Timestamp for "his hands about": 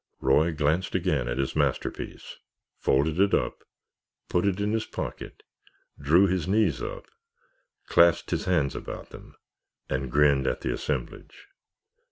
8.31-9.11